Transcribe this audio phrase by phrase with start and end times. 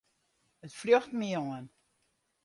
[0.65, 1.65] It fljocht my oan.